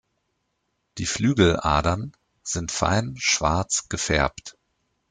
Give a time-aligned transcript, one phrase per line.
[0.97, 4.57] Die Flügeladern sind fein schwarz gefärbt.